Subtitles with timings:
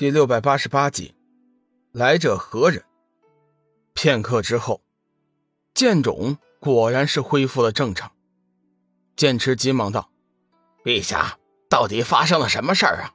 [0.00, 1.14] 第六百八十八集，
[1.92, 2.82] 来者何人？
[3.92, 4.80] 片刻之后，
[5.74, 8.10] 剑种果然是恢复了正常。
[9.14, 10.10] 剑池急忙道
[10.82, 13.12] ：“陛下，到底发生了什么事儿啊？”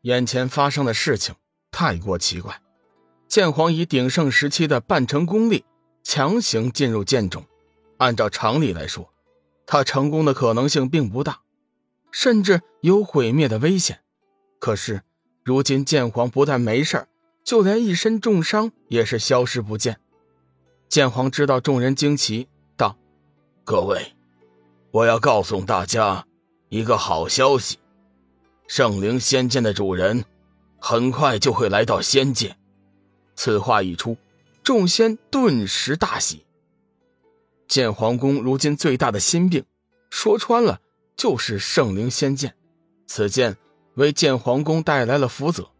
[0.00, 1.34] 眼前发生的事情
[1.70, 2.58] 太过奇怪。
[3.28, 5.66] 剑皇以鼎盛时期的半成功力
[6.02, 7.44] 强行进入剑种，
[7.98, 9.12] 按照常理来说，
[9.66, 11.42] 他成功的可能性并不大，
[12.10, 14.00] 甚至有毁灭的危险。
[14.58, 15.02] 可是。
[15.46, 17.06] 如今剑皇不但没事
[17.44, 20.00] 就连一身重伤也是消失不见。
[20.88, 22.98] 剑皇知道众人惊奇，道
[23.62, 24.12] ：“各位，
[24.90, 26.26] 我要告诉大家
[26.68, 27.78] 一个好消息，
[28.66, 30.24] 圣灵仙剑的主人
[30.80, 32.56] 很快就会来到仙界。”
[33.36, 34.16] 此话一出，
[34.64, 36.44] 众仙顿时大喜。
[37.68, 39.64] 剑皇宫如今最大的心病，
[40.10, 40.80] 说穿了
[41.16, 42.52] 就是圣灵仙剑。
[43.06, 43.56] 此剑。
[43.96, 45.70] 为剑皇宫带来了福泽，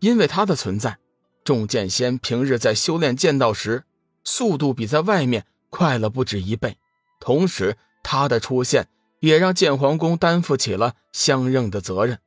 [0.00, 0.98] 因为他的存在，
[1.44, 3.84] 众剑仙平日在修炼剑道时，
[4.24, 6.78] 速度比在外面快了不止一倍。
[7.20, 8.88] 同时，他的出现
[9.20, 12.18] 也让剑皇宫担负起了相应的责任。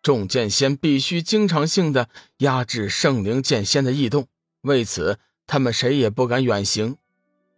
[0.00, 2.08] 众剑仙必须经常性的
[2.38, 4.28] 压制圣灵剑仙的异动，
[4.62, 6.96] 为此，他们谁也不敢远行，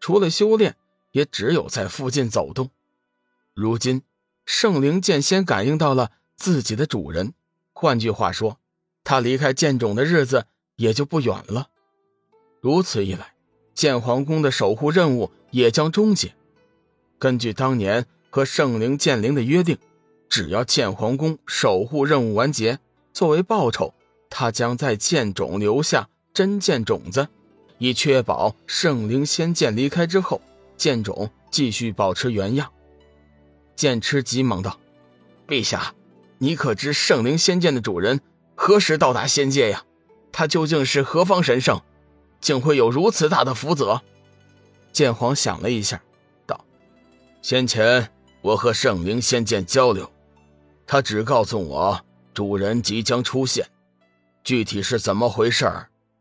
[0.00, 0.76] 除了修炼，
[1.12, 2.70] 也只有在附近走动。
[3.52, 4.02] 如今，
[4.46, 6.12] 圣灵剑仙感应到了。
[6.40, 7.34] 自己的主人，
[7.74, 8.58] 换句话说，
[9.04, 11.68] 他离开剑种的日子也就不远了。
[12.62, 13.34] 如此一来，
[13.74, 16.34] 剑皇宫的守护任务也将终结。
[17.18, 19.76] 根据当年和圣灵剑灵的约定，
[20.30, 22.78] 只要剑皇宫守护任务完结，
[23.12, 23.92] 作为报酬，
[24.30, 27.28] 他将在剑种留下真剑种子，
[27.76, 30.40] 以确保圣灵仙剑离开之后，
[30.78, 32.72] 剑种继续保持原样。
[33.76, 34.80] 剑痴急忙道
[35.46, 35.94] ：“陛下。”
[36.42, 38.18] 你可知圣灵仙剑的主人
[38.54, 39.84] 何时到达仙界呀？
[40.32, 41.82] 他究竟是何方神圣，
[42.40, 44.00] 竟会有如此大的福泽？
[44.90, 46.00] 剑皇想了一下，
[46.46, 46.64] 道
[47.42, 48.10] ：“先前
[48.40, 50.10] 我和圣灵仙剑交流，
[50.86, 52.00] 他只告诉我
[52.32, 53.68] 主人即将出现，
[54.42, 55.70] 具体是怎么回事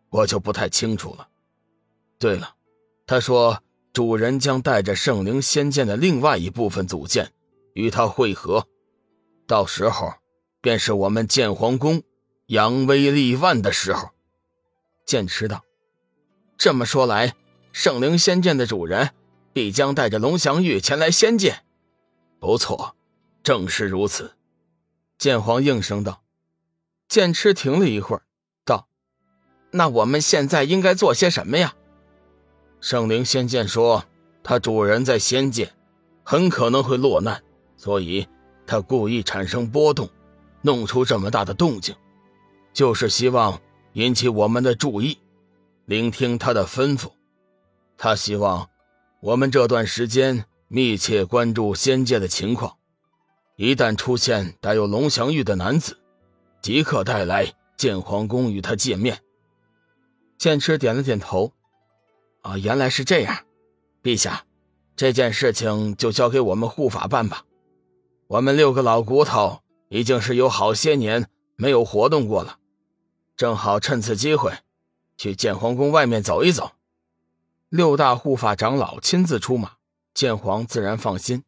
[0.09, 1.29] 我就不太清楚了。
[2.17, 2.55] 对了，
[3.07, 3.63] 他说
[3.93, 7.31] 主人将带着圣灵仙剑的另外一部分组件
[7.73, 8.67] 与他会合。”
[9.49, 10.13] 到时候，
[10.61, 12.03] 便是我们剑皇宫
[12.45, 14.11] 扬威立万的时候。
[15.07, 15.63] 剑池道
[16.55, 17.33] ：“这么说来，
[17.71, 19.09] 圣灵仙剑的主人
[19.51, 21.63] 必将带着龙翔玉前来仙界。”
[22.39, 22.95] 不错，
[23.41, 24.35] 正是如此。
[25.17, 26.21] 剑皇应声道。
[27.07, 28.21] 剑痴停了一会儿，
[28.63, 28.87] 道
[29.73, 31.73] ：“那我们现在应该做些什么呀？”
[32.79, 34.05] 圣灵仙剑说
[34.43, 35.73] ：“他主人在仙界，
[36.23, 37.41] 很可能会落难，
[37.75, 38.27] 所以。”
[38.69, 40.07] 他故意产生波动，
[40.61, 41.95] 弄出这么大的动静，
[42.71, 43.59] 就是希望
[43.93, 45.17] 引起我们的注意，
[45.85, 47.09] 聆听他的吩咐。
[47.97, 48.69] 他希望
[49.21, 52.77] 我们这段时间密切关注仙界的情况，
[53.55, 55.97] 一旦出现带有龙翔玉的男子，
[56.61, 59.17] 即刻带来剑皇宫与他见面。
[60.37, 61.51] 剑痴点了点头
[62.43, 63.35] ：“啊，原来是这样，
[64.03, 64.45] 陛下，
[64.95, 67.43] 这件事情就交给我们护法办吧。”
[68.29, 72.59] 我们六个老骨头已经是有好些年没有活动过了，
[73.35, 74.53] 正好趁此机会
[75.17, 76.73] 去剑皇宫外面走一走。
[77.69, 79.77] 六大护法长老亲自出马，
[80.13, 81.43] 剑皇自然放心。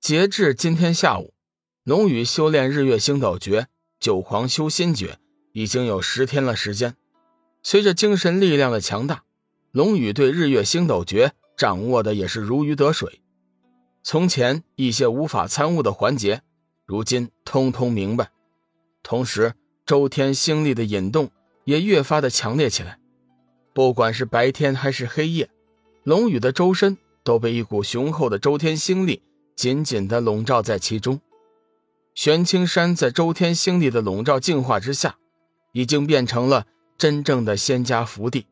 [0.00, 1.34] 截至今天下午，
[1.82, 3.66] 龙宇修炼日月星斗诀、
[3.98, 5.18] 九皇修心诀
[5.52, 6.94] 已经有十天了时间。
[7.60, 9.24] 随着精神力量的强大，
[9.72, 13.21] 龙宇对日月星斗诀掌握的也是如鱼得水。
[14.02, 16.42] 从前一些无法参悟的环节，
[16.84, 18.30] 如今通通明白。
[19.02, 19.54] 同时，
[19.86, 21.30] 周天星力的引动
[21.64, 22.98] 也越发的强烈起来。
[23.72, 25.48] 不管是白天还是黑夜，
[26.02, 29.22] 龙宇的周身都被一股雄厚的周天星力
[29.54, 31.20] 紧紧的笼罩在其中。
[32.14, 35.16] 玄青山在周天星力的笼罩净化之下，
[35.72, 36.66] 已经变成了
[36.98, 38.46] 真正的仙家福地。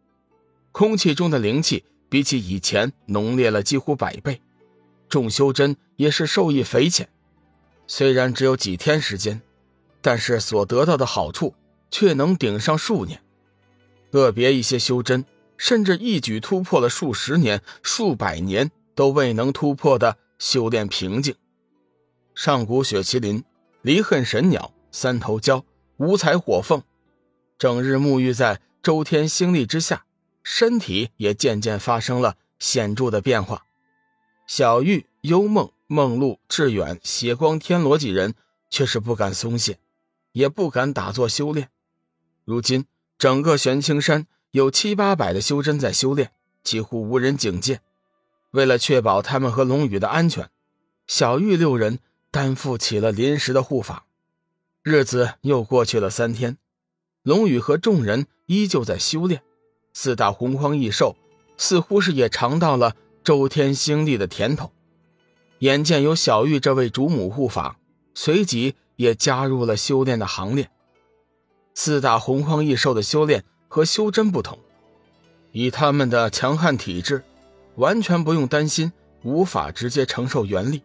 [0.72, 4.40] 空气中的灵气比起以前浓烈了几乎百倍。
[5.10, 7.10] 众修真也是受益匪浅，
[7.86, 9.42] 虽然只有几天时间，
[10.00, 11.54] 但是所得到的好处
[11.90, 13.20] 却能顶上数年。
[14.10, 15.24] 个别一些修真
[15.58, 21.34] 甚至一举突破了数十年、数百年都未能突破的修炼瓶颈。
[22.34, 23.44] 上古雪麒麟、
[23.82, 25.64] 离恨神鸟、三头蛟、
[25.98, 26.82] 五彩火凤，
[27.58, 30.04] 整日沐浴在周天星力之下，
[30.42, 33.64] 身体也渐渐发生了显著的变化。
[34.52, 38.34] 小玉、幽梦、梦露、志远、血光天罗几人
[38.68, 39.78] 却是不敢松懈，
[40.32, 41.68] 也不敢打坐修炼。
[42.44, 42.84] 如今
[43.16, 46.32] 整个玄青山有七八百的修真在修炼，
[46.64, 47.80] 几乎无人警戒。
[48.50, 50.50] 为了确保他们和龙宇的安全，
[51.06, 52.00] 小玉六人
[52.32, 54.06] 担负起了临时的护法。
[54.82, 56.58] 日子又过去了三天，
[57.22, 59.42] 龙宇和众人依旧在修炼。
[59.92, 61.14] 四大洪荒异兽
[61.56, 62.96] 似乎是也尝到了
[63.30, 64.72] 周天星力的甜头，
[65.60, 67.78] 眼见有小玉这位主母护法，
[68.12, 70.68] 随即也加入了修炼的行列。
[71.72, 74.58] 四大洪荒异兽的修炼和修真不同，
[75.52, 77.22] 以他们的强悍体质，
[77.76, 78.92] 完全不用担心
[79.22, 80.82] 无法直接承受元力。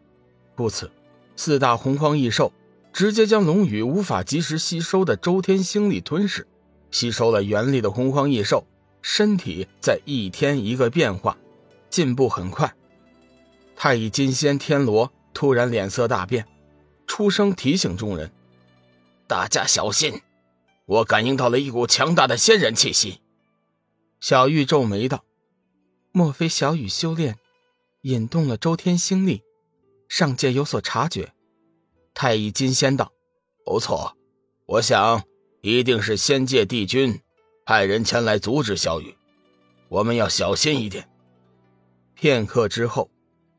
[0.54, 0.92] 故此，
[1.36, 2.54] 四大洪荒异兽
[2.94, 6.46] 直接将龙宇无法及时吸收的周天星力吞噬，
[6.92, 8.64] 吸收了元力的洪荒异兽。
[9.02, 11.36] 身体在一天一个变化，
[11.96, 12.76] 进步很快。
[13.74, 16.46] 太乙金仙天罗突然脸色大变，
[17.08, 18.34] 出声提醒众人
[19.28, 20.22] ：“大家小心！
[20.88, 23.22] 我感应到了一股强大的仙人气息。”
[24.20, 25.24] 小玉皱眉道
[26.12, 27.38] ：“莫非小雨修炼
[28.02, 29.42] 引动了周天星力？
[30.10, 31.32] 上界有所察觉？”
[32.14, 33.14] 太乙金仙道
[33.64, 34.18] ：“不错，
[34.66, 35.24] 我想
[35.62, 37.22] 一定是仙界帝君。”
[37.66, 39.16] 派人前来阻止小雨，
[39.88, 41.08] 我们要小心一点。
[42.16, 43.12] 片刻之后，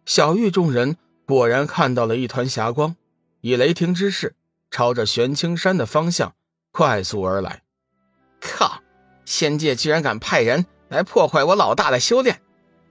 [0.05, 2.97] 小玉众人果然看到了一团霞光，
[3.43, 4.35] 以雷霆之势
[4.71, 6.35] 朝着玄青山的方向
[6.73, 7.63] 快速而来。
[8.41, 8.83] 靠！
[9.25, 12.41] 仙界居然敢派人来破坏我老大的修炼，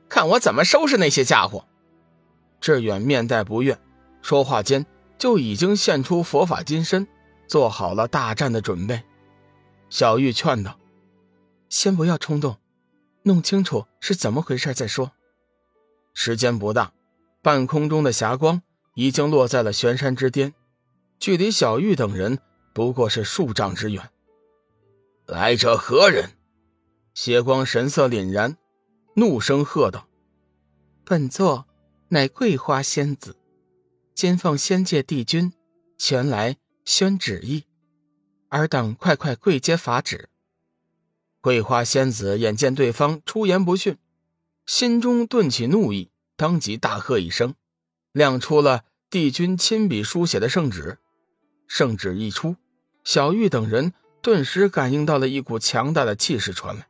[0.09, 1.65] 看我怎么收拾那些家伙！
[2.59, 3.77] 志远面带不悦，
[4.21, 4.85] 说话间
[5.17, 7.07] 就已经现出佛法金身，
[7.47, 9.03] 做好了大战的准备。
[9.89, 10.77] 小玉劝道。
[11.69, 12.57] 先不要冲动，
[13.23, 15.11] 弄清楚是怎么回事再说。
[16.15, 16.93] 时间不大，
[17.43, 18.63] 半空中的霞光
[18.95, 20.55] 已经落在了玄山之巅，
[21.19, 22.39] 距离小玉等人
[22.73, 24.09] 不过是数丈之远。
[25.27, 26.31] 来者何人？
[27.13, 28.57] 邪光神色凛然，
[29.15, 30.07] 怒声喝道
[31.05, 31.65] ：“本座
[32.09, 33.35] 乃桂花仙子，
[34.13, 35.53] 今奉仙界帝君
[35.97, 37.65] 前来宣旨意，
[38.49, 40.29] 尔等快快跪接法旨。”
[41.41, 43.97] 桂花仙子眼见对方出言不逊，
[44.65, 47.53] 心中顿起怒意，当即大喝一声，
[48.11, 48.81] 亮出了
[49.11, 50.97] 帝君亲笔书写的圣旨。
[51.67, 52.55] 圣旨一出，
[53.03, 56.87] 小玉等人顿时感应到了一股强大的气势传来，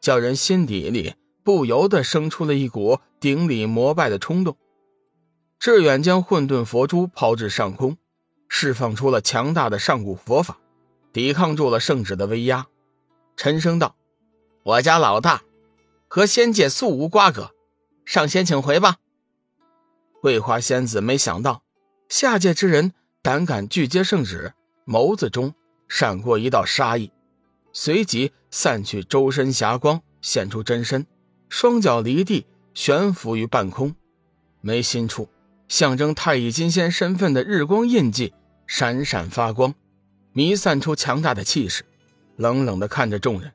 [0.00, 1.14] 叫人心底里
[1.44, 4.56] 不由得生出了一股顶礼膜拜的冲动。
[5.60, 7.96] 志远将混沌佛珠抛至上空，
[8.48, 10.58] 释放出了强大的上古佛法，
[11.12, 12.66] 抵抗住了圣旨的威压。
[13.36, 13.94] 沉声道
[14.64, 15.43] ：“我家老大
[16.14, 17.50] 和仙界素无瓜葛，
[18.04, 18.98] 上仙请回吧。”
[20.22, 21.64] 桂花仙子没想到
[22.08, 24.52] 下界之人胆敢拒接圣旨，
[24.86, 25.52] 眸子中
[25.88, 27.10] 闪过一道杀意，
[27.72, 31.04] 随即散去周身霞光，现出真身，
[31.48, 33.96] 双脚离地悬浮于半空，
[34.60, 35.28] 眉心处
[35.66, 38.32] 象征太乙金仙身份的日光印记
[38.68, 39.74] 闪闪发光，
[40.32, 41.84] 弥散出强大的气势。
[42.36, 43.52] 冷冷的看着众人。